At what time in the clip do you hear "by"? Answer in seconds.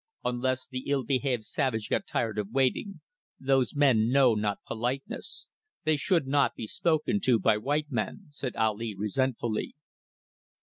7.37-7.57